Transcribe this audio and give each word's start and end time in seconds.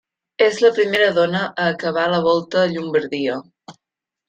És 0.45 0.55
la 0.65 0.71
primera 0.77 1.09
dona 1.17 1.43
a 1.51 1.67
acabar 1.75 2.07
la 2.15 2.23
Volta 2.29 2.63
a 2.65 2.73
Llombardia. 2.73 3.39